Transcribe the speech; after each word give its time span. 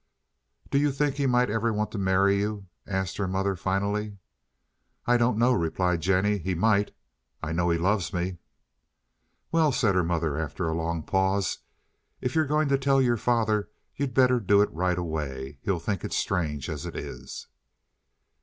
"Do 0.71 0.79
you 0.79 0.91
think 0.91 1.13
he 1.17 1.27
might 1.27 1.51
ever 1.51 1.71
want 1.71 1.91
to 1.91 1.99
marry 1.99 2.37
you?" 2.39 2.65
asked 2.87 3.17
her 3.17 3.27
mother 3.27 3.55
finally. 3.55 4.17
"I 5.05 5.15
don't 5.15 5.37
know," 5.37 5.53
replied 5.53 6.01
Jennie 6.01 6.39
"he 6.39 6.55
might. 6.55 6.89
I 7.43 7.51
know 7.51 7.69
he 7.69 7.77
loves 7.77 8.11
me." 8.11 8.39
"Well," 9.51 9.71
said 9.71 9.93
her 9.93 10.03
mother 10.03 10.39
after 10.39 10.67
a 10.67 10.73
long 10.73 11.03
pause, 11.03 11.59
"if 12.19 12.33
you're 12.33 12.47
going 12.47 12.69
to 12.69 12.79
tell 12.79 12.99
your 12.99 13.15
father 13.17 13.69
you'd 13.95 14.15
better 14.15 14.39
do 14.39 14.59
it 14.63 14.73
right 14.73 14.97
away. 14.97 15.59
He'll 15.61 15.77
think 15.77 16.03
it's 16.03 16.17
strange 16.17 16.67
as 16.67 16.87
it 16.87 16.95
is." 16.95 17.45